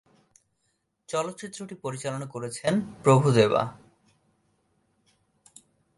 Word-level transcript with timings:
চলচ্চিত্রটি 1.09 1.75
পরিচালনা 1.75 2.25
করেছেন 2.25 2.73
প্রভু 3.03 3.27
দেবা। 3.31 3.61